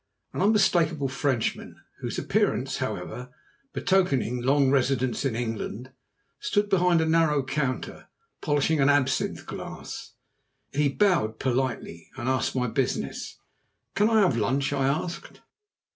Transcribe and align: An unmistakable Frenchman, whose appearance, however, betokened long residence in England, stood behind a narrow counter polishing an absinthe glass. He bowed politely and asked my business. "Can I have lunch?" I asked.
An 0.33 0.41
unmistakable 0.41 1.07
Frenchman, 1.09 1.75
whose 1.99 2.17
appearance, 2.17 2.77
however, 2.77 3.29
betokened 3.71 4.43
long 4.43 4.71
residence 4.71 5.25
in 5.25 5.35
England, 5.35 5.91
stood 6.39 6.69
behind 6.71 7.01
a 7.01 7.05
narrow 7.05 7.43
counter 7.43 8.07
polishing 8.41 8.79
an 8.79 8.89
absinthe 8.89 9.45
glass. 9.45 10.13
He 10.73 10.89
bowed 10.89 11.37
politely 11.37 12.09
and 12.17 12.27
asked 12.27 12.55
my 12.55 12.65
business. 12.65 13.37
"Can 13.93 14.09
I 14.09 14.21
have 14.21 14.35
lunch?" 14.35 14.73
I 14.73 14.87
asked. 14.87 15.41